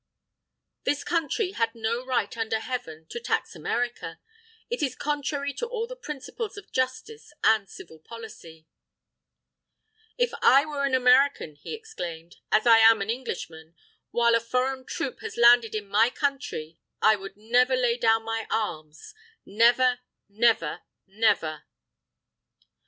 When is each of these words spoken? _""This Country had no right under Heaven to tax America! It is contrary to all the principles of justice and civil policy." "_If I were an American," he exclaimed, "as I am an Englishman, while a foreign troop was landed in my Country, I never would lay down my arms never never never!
_""This 0.83 1.03
Country 1.03 1.51
had 1.51 1.75
no 1.75 2.03
right 2.03 2.35
under 2.35 2.59
Heaven 2.59 3.05
to 3.11 3.19
tax 3.19 3.55
America! 3.55 4.19
It 4.67 4.81
is 4.81 4.95
contrary 4.95 5.53
to 5.53 5.67
all 5.67 5.85
the 5.85 5.95
principles 5.95 6.57
of 6.57 6.71
justice 6.71 7.31
and 7.43 7.69
civil 7.69 7.99
policy." 7.99 8.65
"_If 10.19 10.31
I 10.41 10.65
were 10.65 10.85
an 10.85 10.95
American," 10.95 11.53
he 11.55 11.75
exclaimed, 11.75 12.37
"as 12.51 12.65
I 12.65 12.79
am 12.79 13.03
an 13.03 13.11
Englishman, 13.11 13.75
while 14.09 14.33
a 14.33 14.39
foreign 14.39 14.85
troop 14.85 15.21
was 15.21 15.37
landed 15.37 15.75
in 15.75 15.87
my 15.87 16.09
Country, 16.09 16.79
I 16.99 17.13
never 17.35 17.73
would 17.75 17.79
lay 17.81 17.95
down 17.95 18.23
my 18.23 18.47
arms 18.49 19.13
never 19.45 19.99
never 20.27 20.81
never! 21.05 21.65